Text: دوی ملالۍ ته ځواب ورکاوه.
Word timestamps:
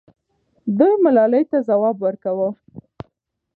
دوی 0.77 0.93
ملالۍ 1.03 1.43
ته 1.51 1.57
ځواب 1.67 1.95
ورکاوه. 2.01 2.49